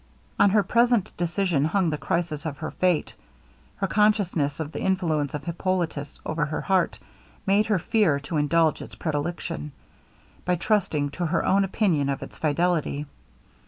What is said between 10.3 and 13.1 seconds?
by trusting to her own opinion of its fidelity.